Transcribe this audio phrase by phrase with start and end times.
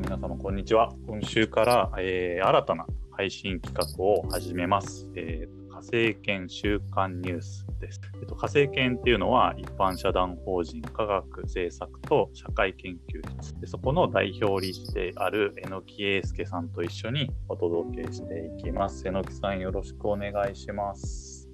[0.00, 0.94] の皆様、こんにちは。
[1.06, 5.06] 今週から、えー新たな配信企画を始めます。
[5.14, 8.00] えー火星研週刊ニュースです。
[8.20, 19.06] えっと、火星研っていうのは、一般社団法人科学政策と社会研究室で、そこの代表理事である榎木英介さんと一緒にお届けしていきます。
[19.06, 21.48] 榎木さん、よろしくお願いします。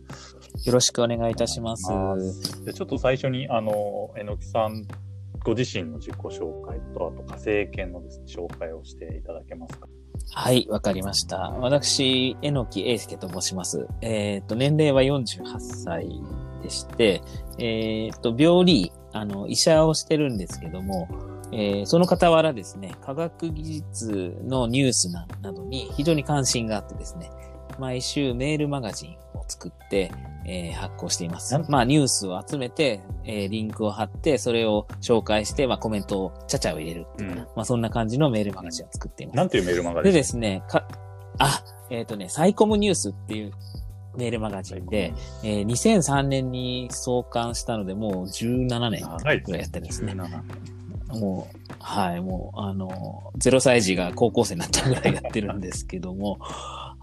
[0.65, 2.65] よろしくお願いいたします。
[2.65, 4.87] でちょっと最初に、あの、榎木さん
[5.47, 9.87] ご自身の自己紹介と、あと火星研のですね、紹介をしていただけますか？
[10.33, 11.37] はい、わかりました。
[11.61, 13.87] 私、榎木英介と申します。
[14.01, 16.09] えっ、と、年齢は48歳
[16.65, 17.23] でして、
[17.59, 21.09] えっ、と、病理、あの、医者をしてるんですけども、
[21.53, 27.31] えーその傍らですね、科学技術のニュースなどに非常に関心があってですね、
[27.79, 30.11] 毎週メールマガジンを作って、
[30.45, 31.59] えー発行しています。
[31.69, 37.07] まあ、ニュースを集めて、えーリンクを貼って、それを紹介して、まあ、コメントをちゃちゃを入れる。
[37.19, 37.37] うん。
[37.55, 39.37] まあ、そんな感じのメールマガジンを作っています。
[39.37, 40.13] なんていうメールマガジン？
[40.13, 40.87] でですね、か、
[41.39, 43.53] あ、えっ、とね、サイコムニュースっていう
[44.17, 45.13] メールマガジンで、
[45.43, 50.13] えー2003年に創刊したので、もう17年ぐらいやってるんですね。
[50.13, 50.77] 17
[51.09, 56.39] もう、はい、もう、あの、0歳児が高校生になったぐらいやってるんですけども、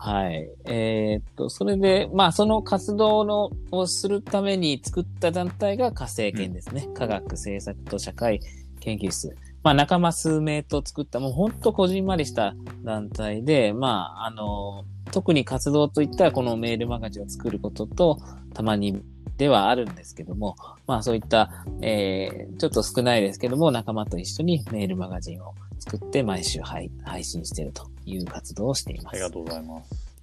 [0.04, 0.50] はい。
[0.66, 6.90] えーっと、それで、まあ、その活動のをするために作った団体が火星研ですね。
[6.94, 8.42] 科学政策と社会
[8.82, 9.34] 研究室。
[9.64, 18.20] まあ、仲間数名と作った、もう本当こじんまりした団体で、まあ、あの、特に活動といったらこのメールマガジンを作ることと、
[18.54, 19.02] たまに
[19.38, 29.14] ではあるんですけども、まあそういった、えー、ちょっと少ないですけども、仲間と一緒にメールマガジンを作って毎週配配信しているという活動をしています。
[29.14, 30.14] ありがとうございます。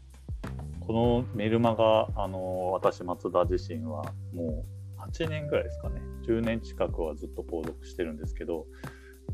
[0.80, 4.64] このメルマガ、あの、私、松田自身はも
[4.98, 6.00] う8年ぐらいですかね。
[6.26, 8.66] 10年近くはずっと購読してるんですけど、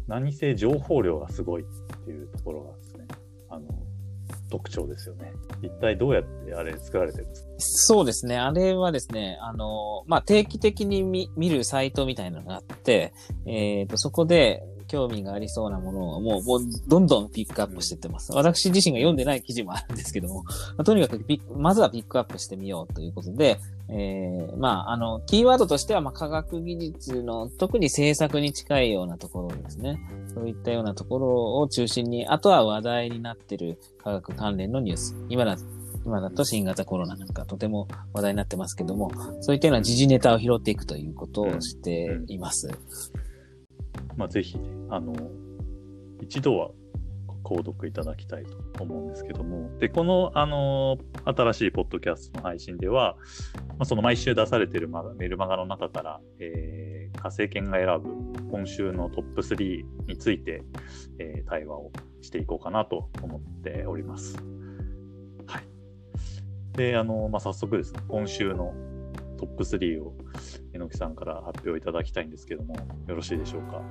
[0.07, 1.67] 何せ情報量がすごいっ
[2.05, 3.07] ていうところがですね、
[3.51, 3.67] あの、
[4.51, 5.33] 特徴ですよね。
[5.63, 7.49] 一体どうやってあれ作られてるんですか？
[7.59, 8.37] そうですね。
[8.39, 13.13] あれはですね、あの、まあ、定期的に見見るサイトみたいなのがあって、
[13.47, 18.33] えっ、と、そこで興味がありそうなものをもう、もう、どんどんピックアップしていってます。
[18.33, 23.59] 私自身が読んでない記事もあるんですけども、まあとにかくピックまずはピックアップしてみようということで、
[23.89, 30.01] えーまあ、あの、キーワードとしては、まあ、科学技術の、特に政策に近いようなところですね。
[30.35, 35.15] そういったようなところを中心に、あとは話題になっている科学関連のニュース。
[35.29, 35.57] 今だ
[36.05, 39.11] 今だと新型コロナなんかとても話題になってますけども、
[39.41, 42.69] そういったような時事ネタを拾っていくということをしています。
[44.17, 45.15] まあ、ぜひね、あの、
[46.21, 46.71] 一度は
[47.45, 53.17] 購読いただきたいと思うんですけども、で、この、あの、新しいポッドキャストの配信では、
[53.69, 60.63] まあ、その毎週出されているメルマガの中から、えー、火星研が選ぶ今週のトップ3について、
[61.19, 64.37] えー対話をしていこうかなと思っております。
[65.47, 66.77] はい。
[66.77, 68.75] で、あの、まあ、早速ですね、今週の
[69.37, 70.15] トップ3を
[70.73, 72.75] 榎木さんから発表いただきたいんですけども、
[73.07, 73.83] よろしいでしょうか？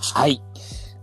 [0.00, 0.42] はい。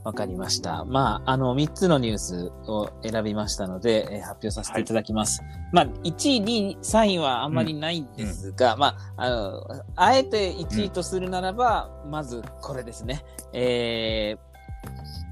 [0.03, 0.85] わかりました。
[0.85, 5.41] まあ、あの、3つのニュースを選びましたので、えー発表させていただきます。
[5.73, 13.23] まあ、1位、2位、3位はあんまりないんですが、まあ、あの、あえて1位とするならば、まずこれですね。
[13.53, 14.55] えー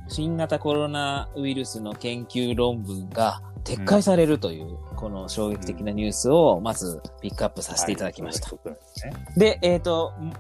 [0.10, 8.50] 新型コロナウイルスの研究論文が撤回されるという、この衝撃的なニュースをまずピックアップさせていただきました。
[9.36, 10.34] でえっ、と、ん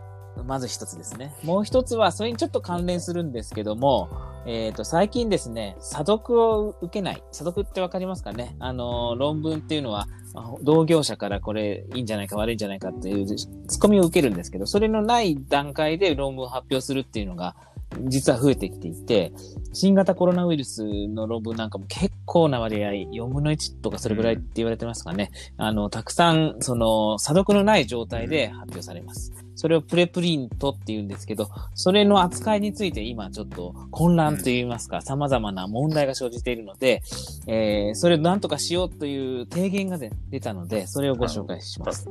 [0.48, 1.36] まず一つですね。
[1.44, 4.10] もう一つは、それにちょっと関連するんですけども、
[4.46, 7.22] えっ、と、最近ですね、査読を受けない。
[7.34, 8.56] 査読ってわかりますかね？
[8.60, 17.58] あの、論文っていうのは、あ同業者からこれいいんじゃないか悪いんじゃないかっていうツッコミを受けるんですけど、それのない段階で論文を発表するっていうのが、
[18.02, 19.34] 実は増えてきていて、
[19.74, 25.32] 新型コロナウイルスの論文なんかも結構な割合、4分の1とかそれぐらいって言われてますかね。
[25.58, 29.43] あの、たくさん、その、査読のない状態で発表されます。
[29.56, 37.02] それをプレプリントって言うんですけど、それの扱いについて今ちょっと混乱と言いますか、様々な問題が生じているので、
[37.48, 42.10] えー、それを何とかしようという提言が出出たので、それをご紹介します。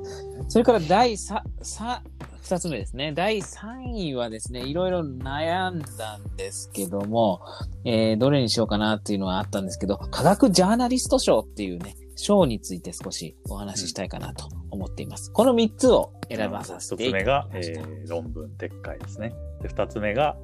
[0.49, 2.03] それから第3、さ
[2.43, 3.13] 二つ目ですね。
[3.13, 7.41] 第3位はですね、いろいろ悩んだんですけども、
[7.85, 15.33] えー、どれにしようかなっていうのはあったんですけど、科学ジャーナリスト賞っていうね、賞について少しお話ししたいかなと思っています。
[15.33, 17.81] この3つを選ばさせていただ一つ目がき、ました。
[17.81, 19.35] えー論文撤回ですね。
[19.61, 20.37] で、二つ目が、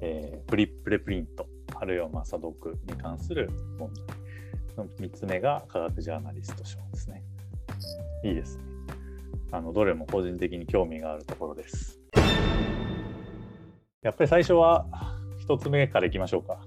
[0.00, 4.04] えープリプレプリント、あるいはまあ査読に関する問題。
[4.74, 7.22] その三つ目が科学ジャーナリスト賞ですね。
[8.24, 8.64] いいですね。
[9.52, 12.00] あの、どれも個人的に興味があるところです。
[14.02, 14.86] やっぱり最初は、
[15.38, 16.60] 一一つ目からいきましょうか。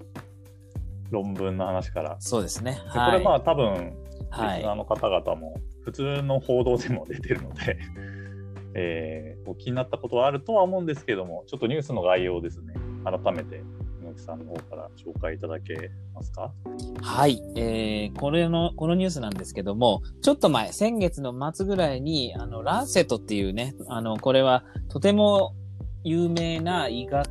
[1.10, 2.16] 論文の話から。
[2.20, 2.78] そうですね。
[2.86, 3.18] はい。
[3.18, 3.94] れまあ多分、
[4.34, 7.78] はいリスナーの方々も普通の報道でも出てるので、
[8.74, 12.72] えーお気になったことはあるとは思うんですけども、ちょっとニュースの概要をですね、
[13.04, 13.62] 改めて
[14.00, 16.50] 猪木さんの方から紹介いただけますか？
[17.02, 17.42] はい。
[17.56, 25.54] えー、これの、このニュースなんですけども、ちょっと前、先月の末ぐらいに、あの、ランセットっていうね、あの、これはとても
[26.02, 27.28] 有名な医学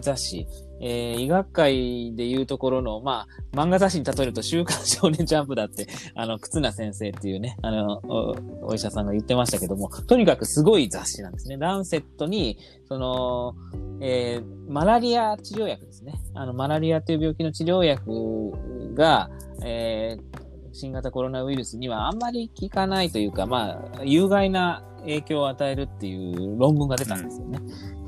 [0.00, 0.46] 雑誌、
[0.82, 5.86] えー医学界でいうところの、まあ、漫画雑誌に例えると、週刊少年ジャンプだって、
[6.16, 8.36] あの、忽那先生っていうね、あのお、
[8.66, 11.56] お医者さんが言ってましたけども、とにかくすごい雑誌なんですね。
[11.56, 12.58] ランセットに、
[12.88, 13.54] その、
[14.00, 16.14] えーマラリア治療薬ですね。
[16.34, 19.30] あの、マラリアという病気の治療薬が、
[19.64, 20.42] えー
[20.74, 27.58] 新型コロナウイルスにはあんまり効かないというか、まあ、有害な影響を与えるっていう論文が出たんですよね。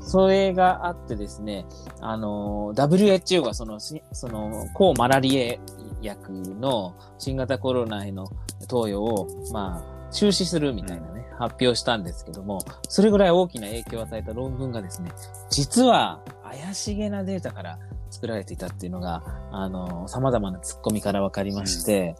[0.05, 1.65] それがあってですね、
[1.99, 5.55] あの、WHO がその、その、抗マラリア
[6.01, 8.27] 薬の新型コロナへの
[8.67, 15.11] 投与を、まあ、中止するみたいなね、発表したんですけども、それぐらい大きな影響を与えた論文がですね、
[15.49, 17.79] 実は怪しげなデータから
[18.11, 22.15] 作られていたっていうのが、あの、様々な突っ込みから分かりまして、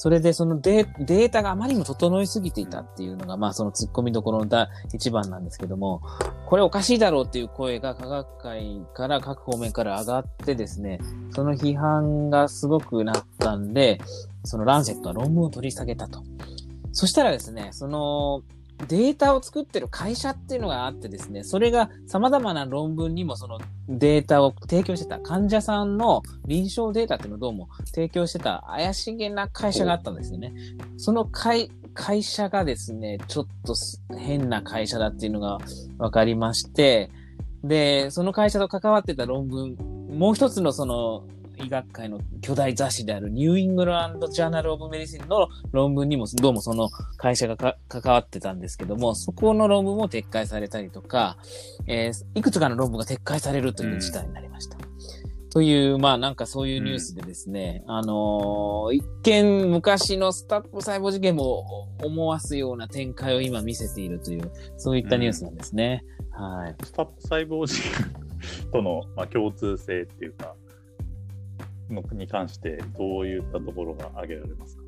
[0.00, 6.02] それでそのデータがあまりにも整いすぎていたっていうのが、まあその突っ込みどころの一番なんですけども、
[6.46, 11.00] これおかしいだろうっていう声が科学界から各方面から上がってですね、
[11.34, 14.00] その批判がすごくなったんで、
[14.44, 16.22] そのランセットは論文を取り下げたと。
[16.92, 18.42] そしたらですね、その
[18.86, 23.58] データを作ってる会社っていうのがあってですね、それが様々な論文にもその
[23.88, 30.54] データを提供してた、患者さんの臨床データっていうのをどうも提供してた怪しげな会社があったんですよね。
[30.96, 33.74] その会、会社がですね、ちょっと
[34.16, 35.58] 変な会社だっていうのが
[35.98, 37.10] 分かりまして、
[37.64, 39.76] で、その会社と関わってた論文、
[40.16, 41.24] もう一つのその
[41.64, 51.36] 医学界の巨大雑誌であるニューイングランド・ジャーナル・オブ・メディシンの論文にもどうもその会社がか関わってたんですけども、そこの論文も撤回されたりとか、
[51.86, 54.78] えーいくつかの論文が撤回されるという事態になりました。
[55.50, 66.04] という、まあなんかそういうニュースでですね、あのー一見昔のスタップ細胞事件も思わすような展開を今見せているという、そういったニュースなんですね。
[66.30, 66.76] はい。
[66.84, 67.82] スタップ細胞人
[68.70, 70.54] との、まあ、共通性っていうか、
[71.90, 74.82] のに関して、どういったところが挙げられますか？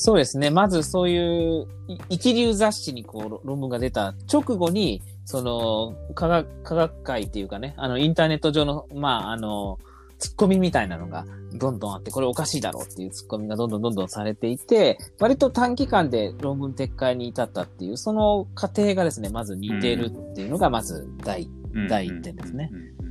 [0.00, 0.50] そうですね。
[0.50, 9.78] まずそういうい一流雑誌にこうろ論文が出た直後に、その科学、科学界っていうかね、あのインターネット上の、まあ、あの、
[10.18, 21.48] ツッコミみたいなのがどんどんあって、これおかしいだろうっていうツッコミがどんどんどんどんされていて、割と短期間で論文撤回に至ったっていう、その過程がですね、まず似てるっていうのがまず第
[21.88, 22.70] 第一点ですね。
[22.72, 23.07] うんうんうん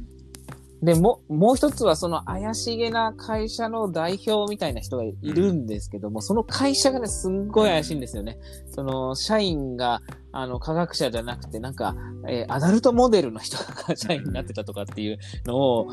[0.82, 8.38] で、も、もう一つはその怪しげな会社の代表みたいな人がいるんですけども、その会社がね、すんごい怪しいんですよね。
[8.70, 10.02] その、社員が、
[10.32, 11.96] あの、科学者じゃなくて、なんか、
[12.28, 15.88] えーアダルトモデルの人が社員になってたとかっていうのを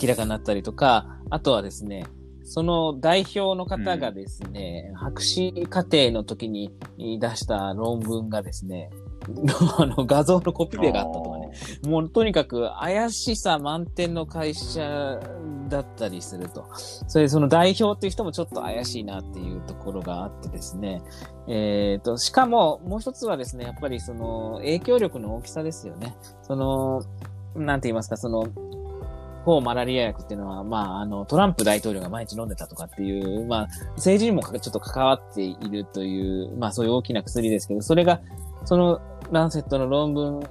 [0.00, 2.06] 明らかになったりとか、あとはですね、
[2.44, 8.90] その代表の方がですね、博士課程の時に出した論文がですね、
[9.78, 11.50] あの画像のコピペがあったとかね、
[11.86, 15.20] もうとにかく怪しさ満点の会社
[15.68, 16.66] だったりすると。
[16.74, 21.02] それでその代表っていう人もちょっと怪しいなっていうところがあってですね。
[21.48, 26.16] えっ、と、しかももう一つはですね、やっぱりその影響力の大きさですよね。
[26.42, 27.02] その、
[27.54, 28.46] なんて言いますか、その、
[29.44, 38.20] 抗マラリア薬っていうのは、まあ、あの、トランプ大統領が毎日飲んでたとかっていう、まあ、政治にもちょっと関わっているという、まあ、そういう大きな薬ですけど、それが、
[38.64, 39.00] その、
[39.30, 40.42] ランセットの論文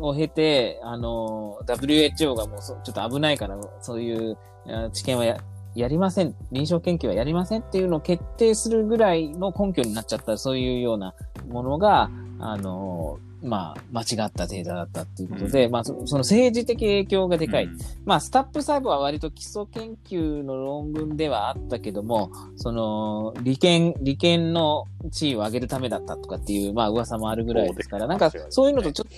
[0.00, 5.36] を経て、あの、WHO がもうちょっと危ないから、そういうあ知見はや
[5.74, 11.14] やりません、臨床研究はやりませんっていうのを決定するぐらいの根拠になっちゃった、そういうような
[11.48, 17.64] ものが、あのう、まあ、間違ったデータだったっていうことで、まあ、そその政治的影響がでかい。
[17.64, 29.08] うんまあ、スタップ細胞は割と基礎研究の論文ではあったけども、その、利権、利権の地位を上げるためだったとかっていう、まあ、噂もあるぐらいですから、なんか、そういうのとちょっ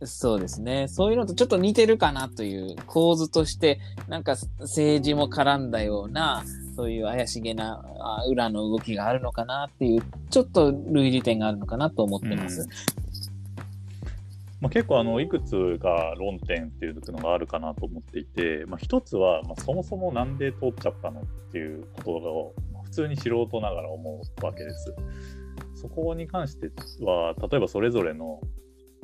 [0.00, 0.88] と、そうですね。
[0.88, 6.44] そういうのとちょっと似てるかなという構図として、なんか政治も絡んだような、
[6.76, 12.68] そういう怪しげなあ裏の動きがあるのかなっていう、ちょっと類似点があるのかなと思ってます。
[14.66, 24.92] まあ、結構あのいくつが論点っていうのがあるかなと思っていて、まあ、一つは、まあ、そもそもなんで通っちゃったのっていうことを、普通に素人ながら思うわけです。
[25.76, 26.72] そこに関して
[27.04, 28.40] は例えばそれぞれの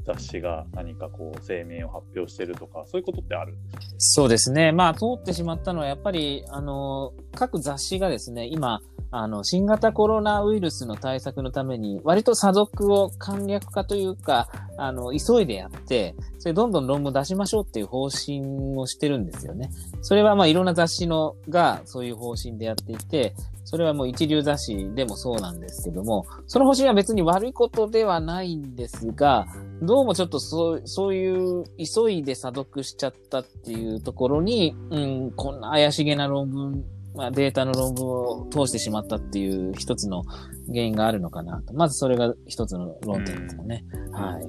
[0.04, 3.56] 雑誌が何かこう声明を発表してるとか、そういうことってある？
[3.98, 4.72] そうですね。
[4.72, 8.80] まあ、通ってしまったのは、やっぱり、あの、各雑誌がですね、今、
[9.12, 18.40] あの、新型コロナウイルスの対策のために、割と査読を簡略化というか、あの、急いでやって、それどんどん論文出しましょうっていう方針
[18.76, 19.70] をしてるんですよね。
[20.00, 29.46] それはまあいろんな雑誌のがそういう方針でやっていて、それはもう一流雑誌でもそうなんですけども、その方針は別に悪いことではないんですが、
[29.82, 40.22] どうもちょっとそう、そういう急いで査読しちゃったっていうところに、うん、こんな怪しげな論文まあ、データの論文を通してしまったっていう一つの
[40.68, 41.74] 原因があるのかなと。
[41.74, 43.84] まずそれが一つの論点ですかね。
[44.12, 44.48] はい、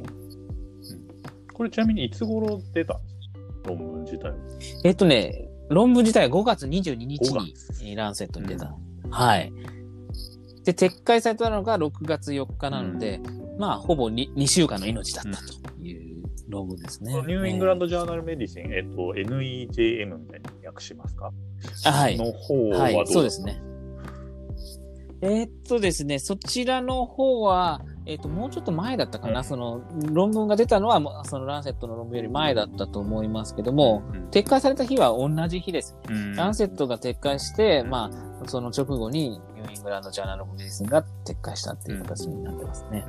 [1.54, 3.18] これちなみにいつ頃出たんです
[3.64, 4.36] か論文自体は？
[4.84, 7.22] えっとね、論文自体は5月22日
[7.82, 8.76] にランセットに出た。
[9.06, 9.52] うん、はい。
[10.64, 16.13] で、撤回されたのが6月4日なので、うん、まあ、ほぼ 2, 2週間の命だったという
[16.48, 17.14] 論文ですね。
[17.14, 21.32] ニューイングランド・ジャーナル・メディシン、えっと、NEJM みたいに訳しますか？
[21.86, 22.18] はい。
[22.18, 23.62] の方はどう、はい、そうですね。
[25.22, 29.82] えー、っとですね、そちらの方は、えっ、と、もうちょっと前だったかな、うん、その、
[30.12, 36.00] 論文が出たのは、そのランセットの論文より前だったと思いますけども、うん、撤回された日は同じ日ですね。
[36.10, 38.12] うん、ランセットが撤回して、ま
[38.44, 43.06] あ、その直後に、ニューイングランド・ジャーナル・メディスンが撤回したっていう形になってますね。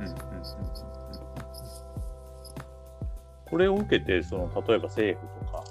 [3.55, 5.63] これを受けて、その、例えば政府とか、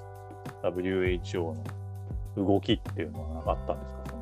[0.71, 1.55] WHO の
[2.35, 4.15] 動きっていうのはなかったんですか？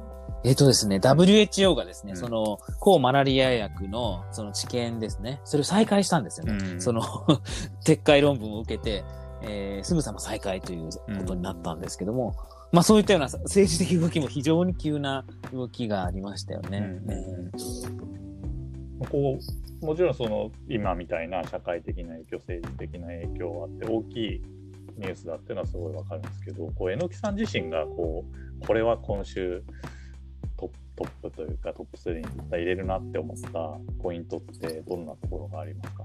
[0.43, 6.59] えっ、とですね、WHO がですね、うん、その、抗マラリア薬の、その治験ですね、それを再開したんですよね。
[6.73, 7.03] うん、その
[7.87, 9.05] 撤回論文を受けて、
[9.43, 10.89] えー、すぐさま再開という
[11.21, 12.35] ことになったんですけども、うん、
[12.73, 16.99] まあそういったような政治的動きも非常に急な動きがありましたよね。
[19.05, 19.39] こ
[19.83, 24.43] うもちろんその今みたいな社会的な影響、政治的な影響があって大きい
[24.99, 28.25] ニュースだっていうのはすごいわかるんですけど、こう榎木さん自身がこ
[28.63, 29.65] うこれは今週
[30.57, 30.71] ト
[31.05, 36.05] ップというかトップ3に絶対入れるなって思ったポイントってどんなところがありますか？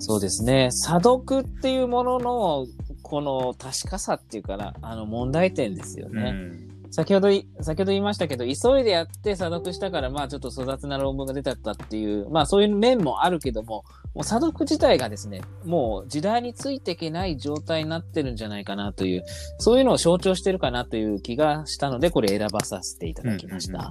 [0.00, 0.70] そうですね。
[0.72, 2.66] 査読っていうものの、
[3.02, 6.32] この確かさっていうかな、あの問題点ですよね。
[6.34, 7.28] うん先ほど、
[7.60, 19.24] 先ほど言いましたけど、急いでやって査読したから、まあちょっと粗雑な論文が出たったっていう、まあそういう面もあるけども、もう査読自体がですね、もう時代についていけない状態になってるんじゃないかなという、
[19.58, 23.90] そういうのを象徴してるかなという気がしたので、これ選ばさせていただきました。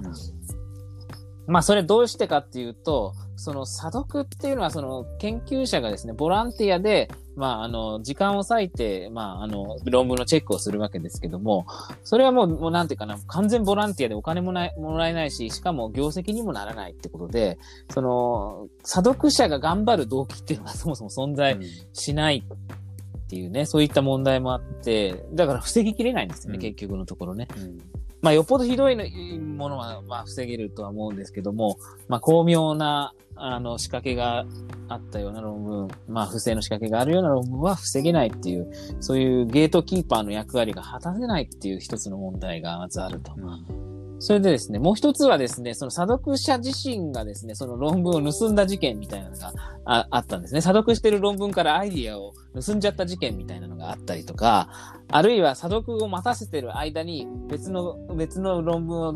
[1.48, 11.66] まあそれどうしてかっていうと、その査読っていうのはその研究者がですね、ボランティアでまあ、あの、時間を割いて、まあ、あの、論文のチェックをするわけですけども、
[12.02, 17.56] それはもう、もうなんていうかな、完全ボランティアでお金もない、もらえないし、しかも業績にもならないってことで、
[17.90, 21.56] その、査読者が頑張る動機っていうのは そもそも存在
[21.92, 27.46] しないっていうね、うん、そういった問題もあって、だから防ぎきれないんですよね、うん、結局のところね。
[27.56, 28.96] うんまあ、よっぽどひどい
[29.38, 34.44] ものは、まあ、防げるとは思うんですけども、まあ、巧妙な、あの、仕掛けが
[34.88, 38.70] あったような論文、まあ、不正の仕掛けがあるような論文は防げないっていう、
[39.00, 43.32] そういうゲートキーパーの役割が果たせないっていう一つの問題がまずあると。
[43.36, 43.87] うん
[44.20, 49.52] それでですね、もう一つはですね、その査読者自身がですね、その論文を盗んだ事件みたいなのが
[49.84, 50.60] ああったんですね。
[50.60, 59.14] 査読してる論文からアイディアを盗んじゃった事件みたいなのがあったりとか、あるいは査読を待たせてる間に別の、別の論文を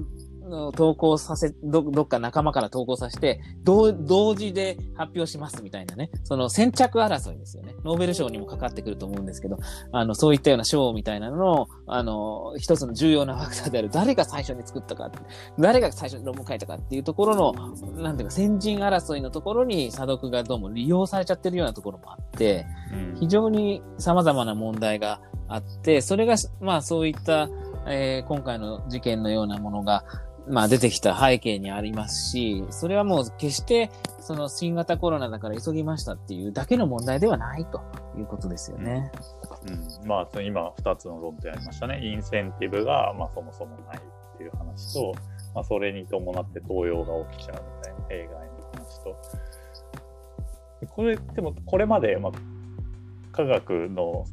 [0.74, 6.10] 投稿させ、ど、どっか仲間から投稿させて、同、同時で発表しますみたいなね。
[6.24, 7.74] その先着争いですよね。
[7.84, 9.58] ノーベル賞にもかかってくると思うんですけど、
[9.92, 15.10] あの、そういったような賞みたいなのを、あの、一つの重要なファクターである、誰が最初に作ったか、
[15.58, 17.52] 誰が最初に論文書いたかっていうところの、
[18.02, 27.48] なんていうか、先人争いのところに査読がどうも利用されちゃってるようなところもあって、うん、非常に様々な問題があって、それが、まあそういった、
[27.86, 30.04] えー、今回の事件のようなものが、
[30.48, 37.82] まあ出てきた背景にありますし、それはもう決してその新型コロナだから急ぎましたっていうだけの問題ではないと
[38.18, 39.10] いうことですよね。
[40.02, 42.00] うん、まあ今2つの論点ありましたね。
[42.04, 45.14] インセンティブがまあそもそもないっていう話と、
[45.54, 49.16] まあ、それに伴って動揺が起きちゃうみたいな弊害の話と。
[50.88, 52.32] これ、でもこれまで、まあ、
[53.30, 54.26] 科学の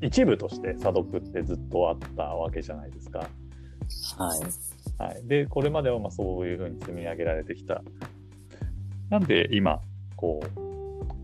[0.00, 3.20] 一部として査読ってずっとあったわけじゃないですか。
[3.20, 3.30] はい。
[5.00, 7.82] はい、でこれまではまあそういうふうに積み上げられてきた。
[9.08, 9.80] なんで今
[10.14, 10.60] こう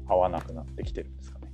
[0.08, 1.46] 合わなくなってきてるんですかね？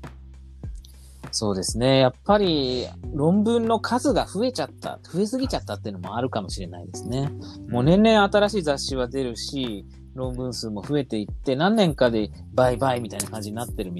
[1.32, 1.98] そうですね。
[1.98, 7.30] やっぱり論文の数が増えちゃった、増えすぎちゃったっていうのもあるかもしれないですね。
[7.68, 13.94] もう年々新しい雑誌は出るし、論文数も増えていって、何年かで倍々みたいな感じになってるん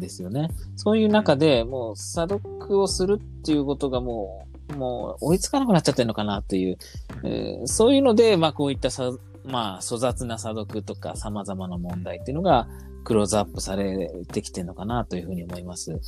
[0.00, 0.50] ですよね。
[0.76, 6.78] そういう中でもう査読をするっていうことがもう、もう追いつかなくなっちゃってるのかなという、
[7.24, 9.10] えーそういうので、まあこういったさ、
[9.44, 12.68] まあ粗雑な査読とか様々な問題っていうのが
[13.04, 15.98] クローズアップされてきてるのかなというふうに思います。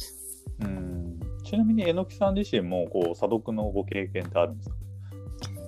[0.61, 4.77] うんちなみに、榎木さん自身も、こう、査読のご経験ってあるんですか？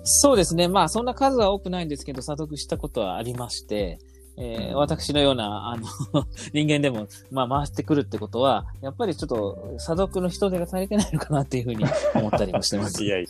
[0.03, 0.67] そうですね。
[0.67, 3.97] まあそんな数は多くないんですけど、査読したことはありまして、
[4.37, 5.87] えー私のような、あの、
[6.53, 11.85] 人間でも、まあ回してくるってことは、やっぱりちょっと査読の人手が足りてないのかなっていうふうに
[12.15, 13.07] 思ったりもしてます い。
[13.07, 13.27] やいや。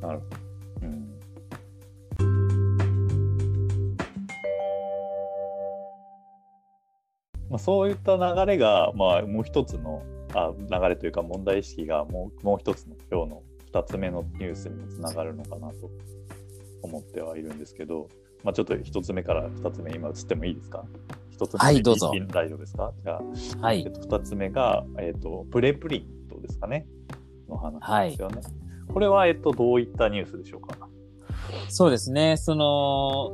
[0.00, 0.24] なるほ
[0.80, 0.86] ど。
[0.86, 1.10] うん
[7.50, 10.02] まあ、そういった流れが、まあ、もう一つの
[10.34, 15.90] あ流れというか問題意識がもうもう一つの今日の二つ目のニュースにもつながるのかなと
[16.82, 18.08] 思ってはいるんですけど、
[18.44, 20.84] まあ、ちょっと一つ目から二つ目今移ってもいいですか？
[21.30, 22.92] 一つ目はいどうぞいい大丈夫ですか？
[23.02, 23.20] じゃ
[23.60, 23.92] あはいえっ。
[23.92, 26.86] と、2つ目が、えっと、プレプリントですかね？
[27.48, 28.40] の話ですよね。
[28.92, 30.88] これは、えっと、どういったニュースでしょうか？
[31.68, 32.36] そうですね。
[32.36, 33.30] その、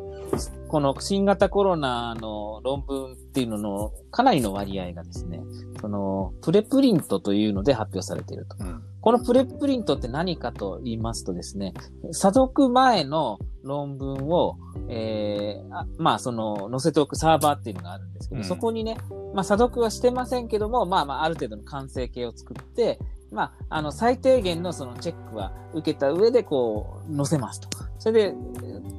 [0.68, 5.40] この新型コロナの論文っていうののかなりの割合がですね、
[5.80, 8.56] その、プレプリントというので発表されていると。
[8.58, 8.82] うん。
[9.00, 11.74] このプレプリントって何かと言いますとですね、
[12.10, 14.56] 査読前の論文を、
[14.88, 18.96] えーあまあ、その、載せておくサーバーっていうのがあるんですけど、うんそこにね、
[19.32, 22.98] まあ、査読はしてませんけども、まあまあ、ある程度の完成形を作って、
[23.30, 27.68] まあ、あの、最低限のそのチェックは受けた上で、こう、載せますと。
[27.98, 28.34] それで、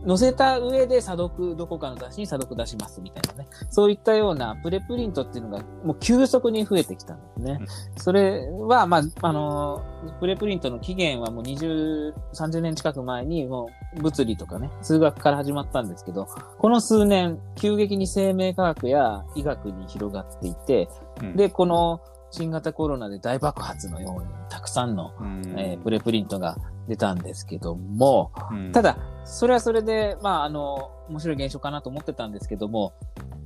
[0.05, 3.49] 載せた上で査読、どこかの雑誌に査読出しますみたいなね。
[3.69, 7.59] そういったようなプレプリントっていうのが、もう急速に増えてきたんですね。
[7.97, 9.83] それは、まあ、あの、
[10.19, 20.89] プレプリントの起源はもう20、30年近く前に、もう物理とかね、数学から始まったんですけど、この数年、急激に生命科学や医学に広がっていて、
[21.21, 32.93] うん、で、この新型コロナで大爆発のように、たくさんの、うん、えープレプリントが出たんですけども、うんた、だ、それはそれで、まあ、あの、面白い現象かなと思ってたんですけども、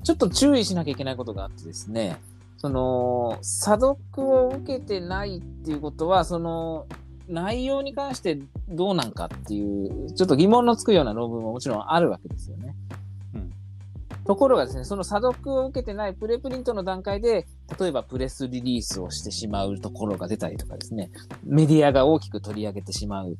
[0.03, 2.17] ちょっと注意しなきゃいけないことがあってですね、
[2.58, 6.88] その、査読を受けてないっていうことは、その、
[7.27, 12.75] 内容に関してどうなんかっていう、ちょっと疑問のつくような論文ももちろんあるわけですよね。
[14.32, 21.12] うんところがですね、その査読を受けてないプレプリントの段階で、例えばプレスリリースをしてしまうところが出たりとかですね、
[21.44, 23.38] メディアが大きく取り上げてしまう。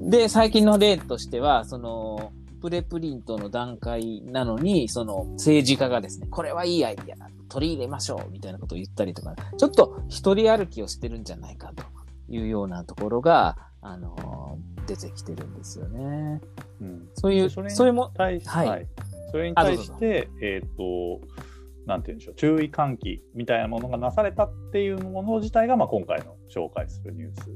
[0.00, 2.30] で、最近の例としては、その、
[2.62, 7.28] プレプリントの段階なのに、その政治家がですね、これはいいアイディアだ。
[7.48, 8.30] 取り入れましょう。
[8.30, 11.82] みたいなことを言ったりとか、ちょっと一人歩きをしてるんじゃないかと
[12.28, 16.40] いうようなところが、あの出てきてるんですよね。
[16.80, 18.86] うん、そういう、それも、はいはい
[19.30, 21.20] それに対して、えっ、と、
[21.86, 27.50] なんて言うんでしょう、注意喚起みたいなものがなされたっていうもの自体が、まあ、今回の紹介するニュース。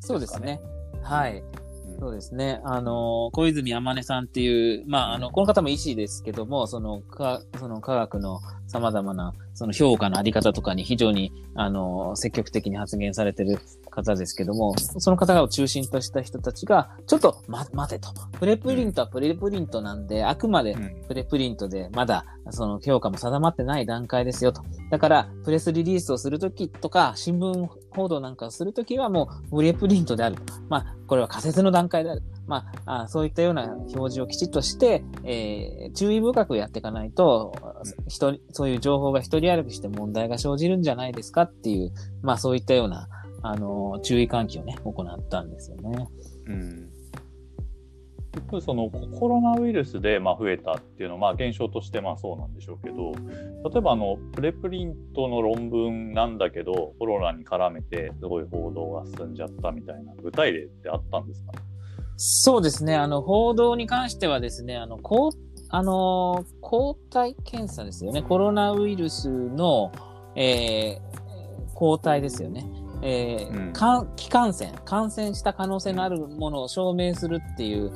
[0.00, 0.60] そうですね。
[1.02, 1.38] はい。
[1.38, 1.64] うん
[1.98, 2.60] そうですね。
[2.64, 13.58] あの、小泉天音さんっていう、まあ、あの、この方も医師ですけども、その、か、その科学の様々な、その評価のあり方とかに非常に、あの、積極的に発言されてる
[13.94, 18.10] 方ですけども、その方を中心とした人たちが、ちょっと、ま、待てと。
[18.38, 24.62] プレプリントはプレプリントなんで、あくまでうんプレプリントで、まだ、その評価も定まってない段階ですよと。
[24.90, 30.42] だから、プレスリリースをするときとか、新聞報道なんかをするときはもう、プレプリントであると。
[30.68, 32.22] まあ、これは仮説の段階である。
[32.46, 37.54] まあ、あそういったような表示をきちっとして、えー注意深くやっていかないと、
[38.08, 43.08] 一人、そういう情報が一人歩きして問題が生じるんじゃないですかっていう、まあそういったような、
[43.46, 46.08] あの、注意喚起をね、行ったんですよね。
[46.46, 46.90] うん
[48.32, 53.12] 結局そのコロナウイルスでまあ増えたっていうのはまあ現象としてまあそうなんでしょうけど
[53.70, 61.52] 例えばあのプレプリントの論文なんだけどコロナに絡めてすごい報道が進んじゃったみたいな具体例ってあったんですか？
[62.16, 62.96] そうですね。
[62.96, 65.30] あの、報道に関してはですね、あの、こう、
[65.68, 68.22] あの、抗体検査ですよね。
[68.22, 69.90] コロナウイルスの、
[70.36, 72.64] えー、抗体ですよね。
[73.04, 73.72] えーうん。
[73.72, 77.92] か気感染、感染した可能性のあるものを証明するっていう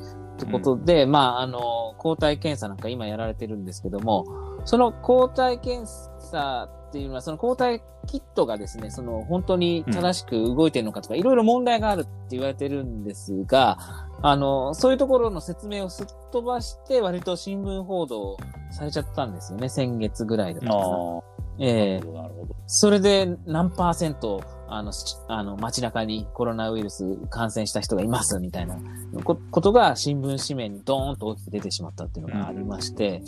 [0.51, 4.25] ことで、まあ、あの、抗体検査なんか今やられてるんですけども、
[4.65, 13.77] その抗体検査っていうのは、その抗体キットがですね、その本当に正しく動いてるのかとか、いろいろ問題があるって言われてるんですが、
[14.21, 18.37] あの、そういうところの説明をすっ飛ばして、割と新聞報道
[18.71, 21.21] されちゃったんですよね、先月ぐらいだったかな。
[21.59, 21.99] ええ。
[21.99, 22.55] なるほどなるほど。
[22.67, 24.91] それで何パーセント、あの、
[25.27, 28.77] あの街中にコロナウイルス感染した人がいますみたいな
[29.23, 33.21] ことが新聞紙面にドーンと大きく出てしまったっていうのがありまして、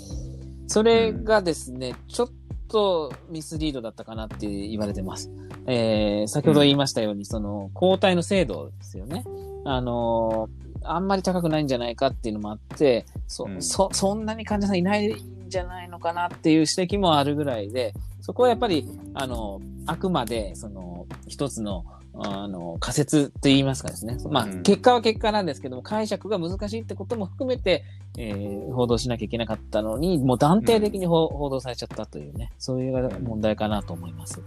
[0.67, 2.29] それがですね、ちょっ
[2.67, 5.29] とミスリードだったかなって言われてます。
[5.67, 9.23] えー、先ほど言いましたように、その、抗体の精度ですよね。
[9.63, 10.49] あの
[10.83, 15.15] あんまり高くないんじゃないかっていうのもあって、そ、うん、そ、そんなに患者さんいないん
[15.51, 21.83] じゃないのかなっていう指摘もあるぐらいで、そこはやっぱり、あの、あくまで、その、一つの、
[22.13, 24.17] あの、仮説と言いますかですね。
[24.29, 27.83] まあ、結果は結果なんですけども、解釈が難しいってことも含めて、
[28.17, 34.41] えー、報道しなきゃいけなかったのに、もう断定的に、うん、報道されちゃったというね、そういう問題かなと思います。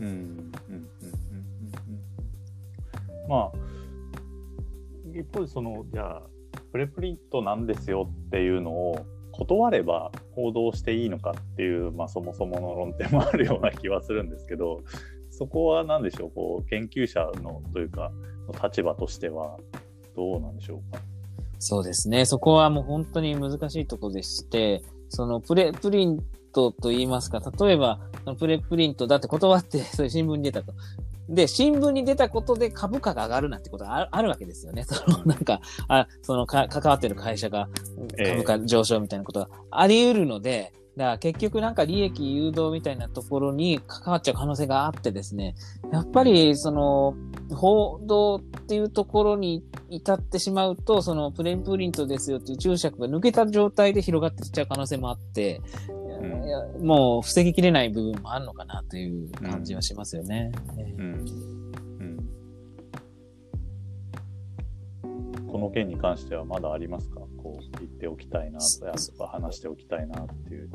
[0.00, 0.06] うん。
[0.06, 0.10] うん。
[0.10, 0.52] うん。
[0.70, 0.74] う
[3.26, 3.28] ん。
[3.28, 3.52] まあ、
[5.12, 6.22] 一方でその、じゃあ、
[6.72, 14.82] プレプリントなんですよっていうのを断れば報道していいのかっていう、まあ、そもそもの論点もあるような気はするんですけど、
[15.30, 18.12] そこは何でしょう、こう研究者のというか、
[18.62, 19.58] 立場としては
[20.14, 21.00] どうなんでしょうか？
[21.58, 22.26] そうですね。
[22.26, 27.98] そこはもう本当に難しいところでして、そのプレプリントと言いますか、例えば、
[28.38, 30.72] プレプリントだって断って、そういう新聞に出たと。
[31.28, 34.84] で、新聞に出たことで株価が上がるなんてことがあるわけですよね。
[34.88, 37.68] その、なんか、あそのか、関わってる会社が
[38.16, 45.56] 株価上昇みたいなことがあり得るので、えーだから結局なんか利益誘導みたいなところに関わっちゃう可能性があってですね、
[45.92, 47.14] やっぱりその
[47.50, 55.60] 報道っていうところに至ってしまうと、そのプレンプリントですよっていう注釈が抜けた状態で広がっていっちゃう可能性もあって、
[56.24, 60.52] うん、もう防ぎきれない部分もあるのかなという感じはしますよね。
[60.98, 61.24] うん、
[65.46, 67.20] この件に関してはまだありますか？
[67.42, 68.66] こう言っておきたいなと
[69.18, 70.70] か話しておきたいなっていう。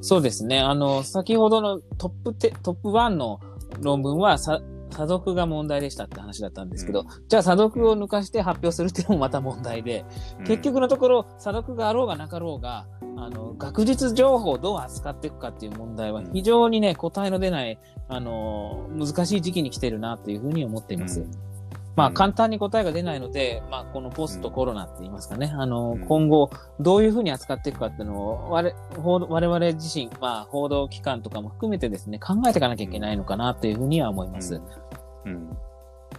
[0.00, 0.60] そうですね。
[0.60, 3.40] あの、先ほどのトップテ、トップ1の
[3.80, 4.60] 論文はさ、
[4.92, 10.04] 査読が問題でしたって話だったんですけど、うん、じゃあ査読を抜かして発表するっていうのもまた問題で、
[10.38, 17.78] うん、結局のところ、査読があろうがなかろうが、あの、学術情報をどう扱っていくかっていう問題は非常にね、答えの出ない、
[18.08, 21.20] あの、難しい時期に来てるなというふうに思っています。
[21.20, 21.51] うん
[21.94, 26.50] まあ、簡単に答えが出ないので、まあ、このポストコロナって言いますかね、あの、今後、
[26.80, 34.54] どういうふうに扱っていくかっていうのを、我我々自身、まあ、報道機関とかも含めてですね、考えていかなきゃいけないのかなというふうには思います。
[34.54, 35.58] うん、うん。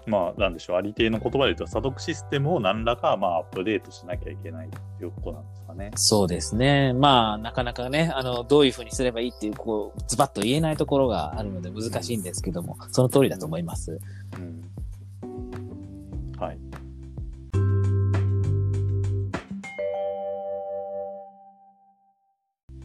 [0.06, 5.92] まあ、なんでしょう、ありていの言葉で言うと、査読システムを何らか、まあ、アップデートしなきゃいけないっていうことなんですかね。
[5.96, 6.94] そうですね。
[6.94, 14.00] まあ、なかなかね、あの、どういうふうにすればいいっていう、こう、ズバッと言えないところがあるので難しいんですけども、その通りだと思います。
[14.38, 14.73] うん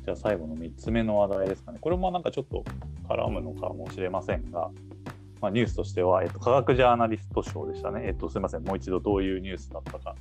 [0.09, 1.79] じゃあ最後の3つ目の話題ですかね。
[1.83, 2.65] これもなんかちょっと
[3.07, 4.71] 絡むのかもしれませんが、
[5.43, 8.05] まあ、ニュースとしては、えっと、科学ジャーナリスト賞でしたね。
[8.07, 8.63] えっと、すみません。
[8.65, 10.15] もう一度どういうニュースだったか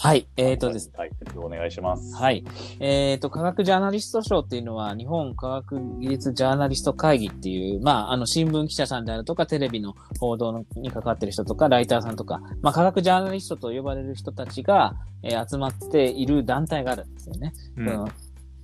[0.00, 0.92] はい、えっ、ー、とです。
[0.96, 2.14] はい、お願いします。
[2.14, 2.44] はい。
[2.78, 14.94] えっ、ー、と、科学ジャーナリスト賞っていうのは、日本科学技術ジャーナリスト会議っていう、まあ、あの、新聞記者さんであるとか、テレビの報道に関わってる人とか、ライターさんとか、まあ、科学ジャーナリストと呼ばれる人たちが、
[15.24, 17.52] えー、集まっている団体があるんですよね。
[17.76, 18.04] うん、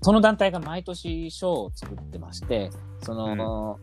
[0.04, 2.68] その団体が毎年賞を作ってまして、
[3.02, 3.78] その、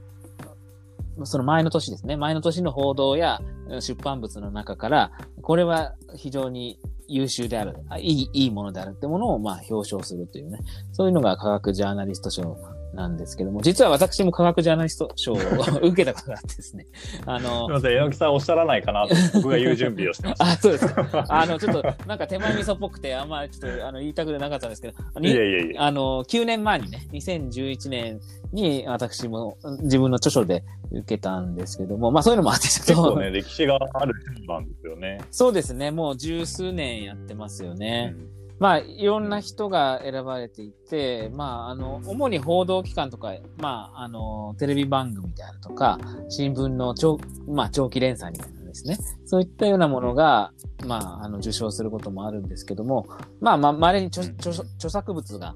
[1.18, 2.16] うん、その前の年ですね。
[2.16, 3.42] 前の年の報道や
[3.80, 10.60] 出版物の中から、これは非常に優秀である、いい、いいものであるってものを、まあ、表彰するというね、
[10.92, 12.56] そういうのが科学ジャーナリスト賞
[12.94, 15.38] なんですけども、実は私も科学ジャーナリスト賞を
[15.82, 16.88] 受けたことがあってですね。
[17.26, 20.46] あの、すみません、榎木さんおっしゃらないかなと、 僕が言う準備をしてました。
[20.46, 21.26] あ、そうですか。
[21.30, 28.20] あの、ちょっと、なんか手前味噌っぽくて、あんまりちょっと、あの、言いたくなかったんですけど、いやいやいやあの、9年前にね、2011年
[28.52, 33.20] に私も自分の著書で受けたんですけども、まあそういうのもあって、ちょっと。
[33.20, 34.14] ね、歴史がある
[34.48, 35.22] なんですよね。
[35.32, 38.14] そうですね、もう十数年やってますよね。
[38.36, 45.98] うんまあ、いろんな人が選ばれていて、まあ、あの、主に報道機関とか、まあ、あの、テレビ番組であるとか、
[46.30, 49.00] 新聞の長、まあ、長期連載みたいなですね。
[49.26, 50.52] そういったようなものが、
[50.86, 53.08] まあ、あの、受賞することもあるんですけども、
[53.40, 55.56] まあ、まあ、稀に著著作物が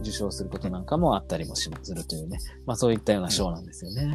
[0.00, 4.12] 受賞することなんかもあったりもするというね、まあ、そういったような賞なんですよね。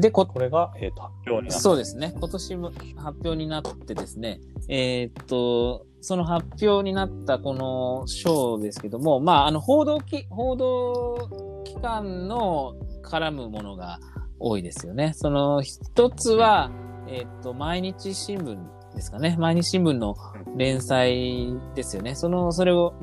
[0.00, 2.14] で、こ、これが、えっ、ー、と、発表になそうですね。
[2.16, 13.98] 今年も発表になってですね、えー、っと、その発表になったこの賞ですけども、まあ、あの、報道き、報道機関の絡むものが
[14.38, 15.12] 多いですよね。
[15.14, 16.70] その一つは、
[17.08, 18.56] えー、っと、毎日新聞
[18.94, 19.36] ですかね。
[19.38, 20.14] 毎日新聞の
[20.56, 22.14] 連載ですよね。
[22.14, 22.94] その、それを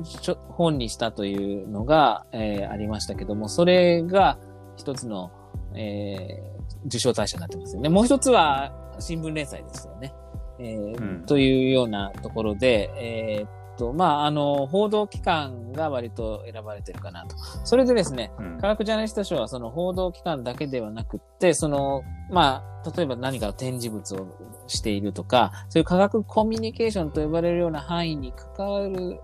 [0.48, 4.38] 本にしたというのが、えー、ありましたけども、それが
[4.76, 5.30] 一つの
[5.76, 6.55] えー、
[6.86, 7.88] 受賞対象になってますよね。
[7.88, 10.14] もう一つは新聞連載ですよね。
[10.58, 17.36] えー、うん、というようなところで、えー、と、まあ、あの、報道機関が割と選ばれてるかなと。
[17.64, 29.20] それでですね、うん、科学ジャーナリスト賞はその報道機関だけではなくって、その、まあ、例えば何か展示物をしているとか、そういう科学コミュニケーションと呼ばれるような範囲に関わる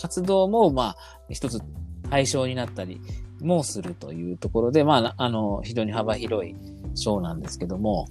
[0.00, 0.96] 活動も、まあ、
[1.30, 1.60] 一つ
[2.10, 3.00] 対象になったり
[3.46, 6.54] もするというところで、まあ、あの、非常に幅広い
[6.94, 8.06] 賞なんですけども、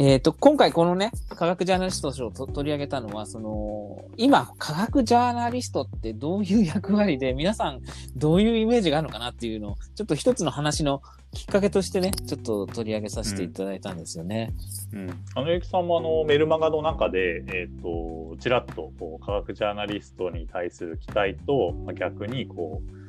[0.00, 7.82] えっ、ー、と、今回このね、科学ジャーナリスト賞を取り上げたのは、その、今、科学ジャーナリストってどういう役割で、皆さん
[8.16, 11.02] どういうイメージがあるのかなっていうのを、ちょっと一つの話の
[11.34, 14.54] きっかけとしてね、ちょっと取り上げさせていただいたんですよね。
[14.94, 15.00] うん。
[15.00, 22.99] うん、あの、ゆきさんもあの、メルマガの中で、えっ、ー、と、ちらっと、こう、科学ジャーナリストに対する期待と、まあ、逆に、こう、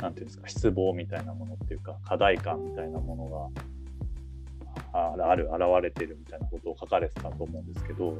[0.00, 3.62] なんていうんですか、失望みたいなものっていうか、課題感みたいなものが、
[4.92, 8.14] あある、現れてるみたいなことを書かれてたと思うんですけど。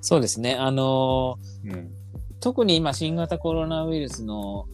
[0.00, 0.54] そうですね。
[0.54, 1.90] あのー、うん、
[2.40, 4.66] 特に今、新型コロナウイルスの、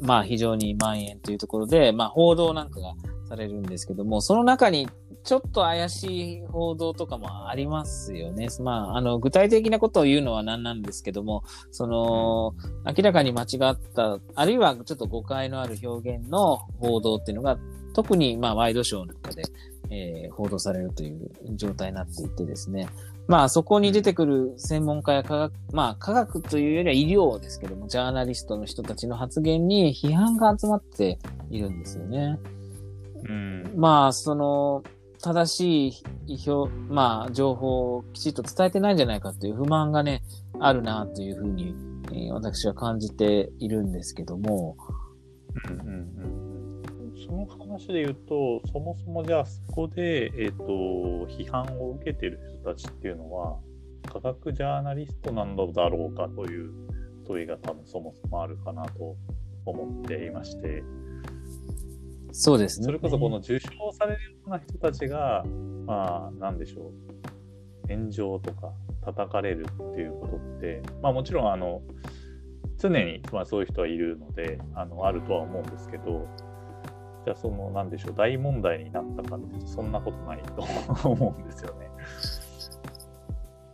[0.00, 2.94] まあ、非常に蔓延というところで、まあ、報道なんかが
[3.28, 4.88] されるんですけども、その中に
[5.24, 8.48] ちょっと怪しい報道とかもありますよね。
[8.60, 12.54] まあ、あの、具体的なことを言うのは何なんですけども、その、
[12.86, 17.58] 明らかに間違った、あるいはちょっと誤解のある表現の報道っていうのが、
[17.94, 19.42] 特に、まあ、ワイドショーなんかで、
[19.90, 22.88] えー、報道されるという状態になっていてですね。
[23.28, 31.18] まあそこに出てくる専門家や科学、まあ科学というよりは医療ですけども、ジャーナリストの人たちの発言に批判が集まって
[31.50, 32.38] いるんですよね。
[33.28, 34.82] うん、まあその、
[35.22, 40.22] 正しい表、まあ情報をきちっと伝えてないんじゃないかという不満がね、
[40.60, 41.74] あるなというふうに、
[42.12, 44.76] えー、私は感じているんですけども、
[45.68, 46.46] うんうんうん
[47.26, 53.58] その話で言うと、そもそもじゃあそこで、えーと、批判を受けてる人たちっていうのは、
[54.06, 56.70] 科学ジャーナリストなんだろうかという
[57.26, 59.16] 問いが多分そもそもあるかなと
[59.64, 60.84] 思っていまして、
[62.38, 62.84] そうですね。
[62.84, 65.44] それこそこの受賞されるような人たちが、
[65.86, 66.92] まあ、なんでしょ
[67.88, 68.72] う、炎上とか
[69.04, 71.82] 叩かれるっていうことって、まあもちろんあの、
[72.78, 76.28] 常に、まあ、そういう人はいるのであのあるとは思うんですけど
[77.24, 81.86] じゃあそのなんでしょう大問題になったかっていうとそんなことないと思うんですよね。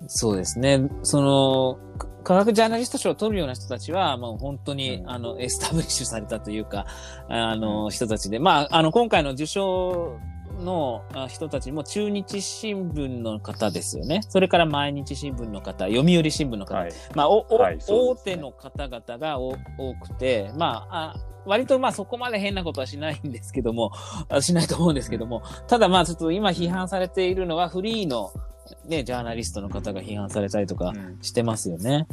[0.08, 0.88] そうですね。
[1.02, 1.78] その、
[2.22, 6.86] 科学ジャーナリスト賞を取るような人たちは、もう本当に、うん、あの、エスタブリッシュされたというか、
[7.28, 10.18] あの、人たちで、まあ、あの、今回の受賞
[10.60, 14.20] の人たちも中日新聞の方ですよね。
[14.28, 19.56] それから毎日新聞の方、読売新聞の方、はい、まあ、お、はい、大手の方々が多
[20.00, 23.92] くて、まあ、あ割とまあそこまで変なことはしないんですけども、
[24.40, 28.32] しないと思うんですけども、ただまあちょっと今批判されているのはフリーの
[28.86, 32.06] ね、ジャーナリストの方が批判されたりとかしてますよね。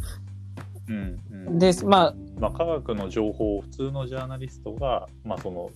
[0.88, 5.70] うん、うん、で、まあ、まあ、科学の情報を普通のジャーナリストが、まあ、その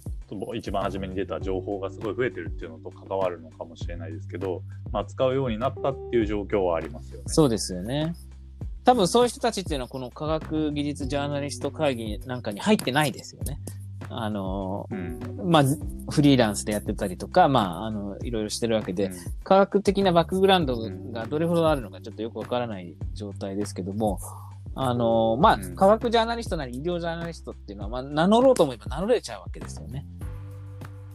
[0.55, 7.23] 一番初めに出た情報がすごい増えてるっていうのと関わるのかもしれないですけど、まあ、使うようになったっていう状況はありますよね。
[7.27, 8.15] そうですよね。
[8.83, 13.59] 多分そういう人たちっていうのはこの科学技術ジャーナリスト会議なんかに入ってないですよね。
[14.21, 15.63] あの、うん、まあ、
[16.09, 20.77] フリーランスでやってたりとか、まあ、あの、いろいろしてるわけで、うん、科学的なバックグラウンド
[21.11, 24.19] がどれほどあるのかちょっとよくわからない状態ですけども、
[24.75, 30.05] あの、まあ、科学ジャーナリストなり医療ジャーナリストっていうのは、まあ、名乗ろうと思えば名乗れちゃうわけですよね。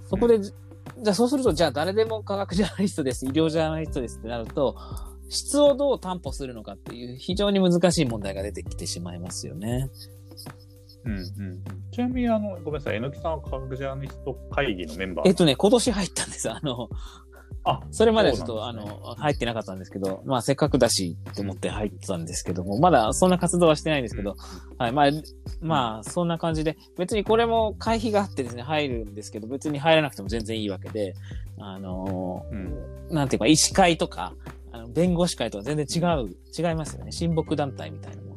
[0.04, 4.76] そこで、じゃあそうすると、じゃあ誰でも科学ジャーナリストです、医療ジャーナリストですってなると、
[5.28, 9.90] 質をどう担保するのかっていう非常に難しい問題が出てきてしまいますよね。
[11.08, 16.50] うんうん、ちなみにあの、ごめんなさい、榎木さんは科学ジャーナリスト会議のメンバーえっとね、今年入ったんです。
[16.50, 16.88] あの、
[17.64, 24.36] あそれまではちょっと、ね、あの、入ってなかったんですけど、まあ、せっかくだしと思って入ってたんですけども、まだそんな活動はしてないんですけど、
[24.78, 25.10] はい、まあ、
[25.60, 31.14] まあ、そんな感じで、別にこれも会費があってですね、入るんですけど、別に入らなくても全然いいわけで、
[31.58, 34.34] あのうん、なんていうか、医師会とか、
[34.70, 37.12] あの弁護士会とは全然違う、違いますよね。
[37.12, 38.36] 親睦団体みたいなも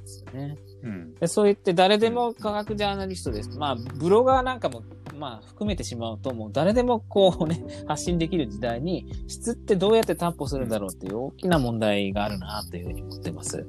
[0.00, 0.56] ですよね。
[0.82, 3.58] うん、でそう言って誰でも科学ジャーナリストです。
[3.58, 4.82] まあ、ブロガーなんかも、
[5.18, 13.64] まあ、含めてしまうと、もう誰でもこうね、 発信できる時代に、質ってどうやって担保するんだろうっていう大きな問題があるな、というふうに思ってます。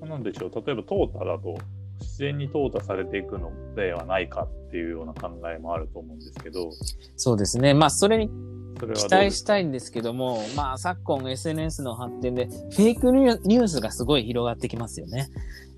[0.00, 1.58] なんでしょう、例えば淘汰だと、
[2.00, 6.70] 自然に淘汰されていくのではないかっていうような考えもあると思うんですけど。
[7.16, 7.74] そうですね。
[7.74, 8.30] まあ、それに
[8.78, 15.28] 期待したいんですけども、まあ、昨今 SNS の発展で、フェイクニュースがすごい広がってきますよね。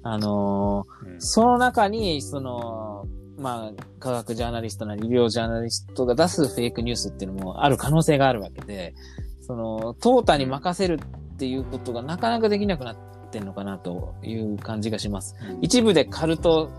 [0.02, 3.06] あのーうん、その中に、その、
[3.38, 8.94] まあ、科学ジャーナリストなり医療ジャーナリストが出すフェイクニュースっていうのもある可能性があるわけで、
[9.42, 11.00] その、淘汰に任せる
[11.34, 12.96] っていうことがなかなかできなくなっ
[13.30, 15.34] てんのかなという感じがします。
[15.60, 16.70] 一部でカルト、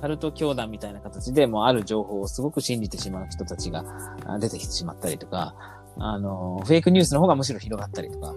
[0.00, 3.84] カルト教団みたいな形でもうある情報をすごく信じてしまう人たちが
[4.26, 5.54] あ出てきてしまったりとか、
[5.98, 8.34] あの、フェイクニュースの方がむしろ広がったりとか、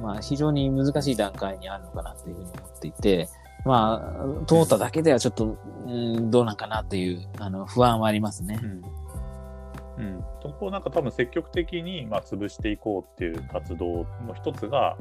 [0.00, 3.28] まあ非常に難しい段階にあるのかなというふうに思っていて、
[3.66, 4.00] ま
[4.42, 10.00] あ、通っただけではちょっと、うん、どうなんかなという、あの、不安はありますねう。
[10.00, 10.04] ん。
[10.04, 10.24] うん。
[10.40, 14.96] そこをなんか多分積極的に、まあ、潰していこうっていう活動の一つが、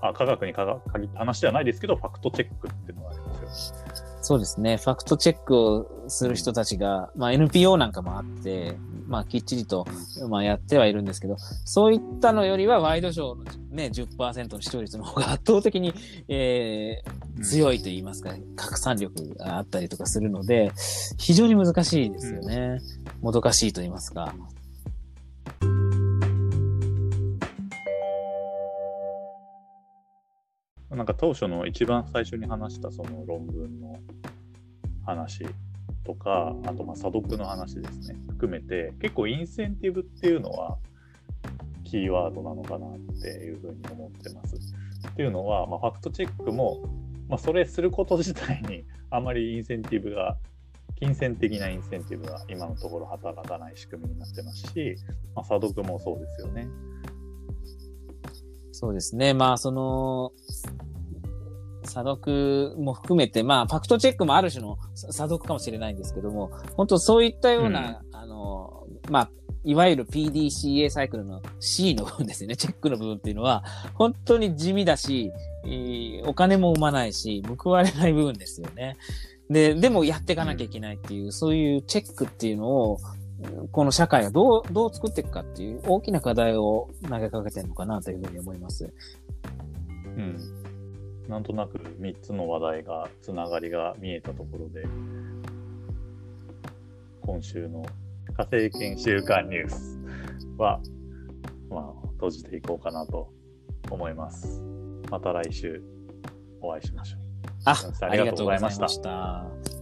[0.00, 4.07] あ科学にかが限った話ではないですけど、ファクトチェックっていうのがありますよ。
[4.28, 4.76] そうですね。
[4.76, 9.86] ファクトチェックをする人たちが、まあ NPO なんかもあって、まあきっちりと、
[10.28, 15.94] まあやってはいるんですけど、そういったのよりはワイドショーのね、10%の視聴率の方が圧倒的に、
[16.28, 20.72] えー、強いと言いますか、拡散力があったりとかするので、
[21.16, 22.80] 非常に難しいですよね。
[23.22, 24.34] もどかしいと言いますか。
[30.90, 34.00] なんか当初の一番最初に話したその論文の
[35.04, 35.46] 話
[36.04, 40.78] とか、あとまあ査読の話ですね、含めて、結構インセンティブっていうのは
[41.84, 44.56] キーワードなのかなっていうふうに思ってます。
[44.56, 46.82] っていうのは、まあ、ファクトチェックも、
[47.28, 50.36] まあ、それすること自体にあまりインセンティブが、
[50.96, 54.96] 金銭的なインセンティブが今のところ働かない仕組みになってますし、
[55.34, 56.66] まあ、査読もそうですよね。
[58.78, 59.34] そうですね。
[59.34, 60.30] まあ、その、
[61.82, 69.30] 査読も含めて、まあ、ファクトチェックもある種の査読かもしれないんですけども、本当そういったような、あの、まあ、
[69.64, 72.54] いわゆる PDCA サイクルの C の部分ですよね。
[72.56, 73.64] チェックの部分っていうのは、
[73.94, 75.32] 本当に地味だし、
[75.64, 78.96] えーお金も生まないし、報われない部分ですよね。
[79.50, 83.00] で、でもやっていかなきゃいけないっていう、そういうチェックっていうのを、
[83.70, 88.92] この社会がどう、どう作っていくかっていう大きな課題を投げかけてるのかなというふうに思います。
[90.04, 90.36] うん。
[91.28, 94.86] なんとなく3つの話題が、つながりが見えたところで、
[97.22, 97.84] 今週の
[98.36, 99.98] 火星研週間ニュース
[100.56, 100.80] は、
[101.70, 103.30] まあ、閉じていこうかなと
[103.90, 104.62] 思います。
[105.10, 105.82] また来週
[106.60, 107.28] お会いしましょう。
[107.64, 109.77] あありがとうございました